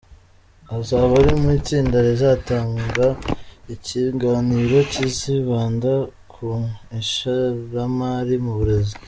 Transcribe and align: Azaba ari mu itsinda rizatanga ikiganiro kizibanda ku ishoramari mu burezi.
Azaba 0.77 1.13
ari 1.21 1.33
mu 1.41 1.49
itsinda 1.59 1.97
rizatanga 2.07 3.07
ikiganiro 3.75 4.77
kizibanda 4.91 5.91
ku 6.31 6.47
ishoramari 7.01 8.35
mu 8.45 8.53
burezi. 8.59 8.95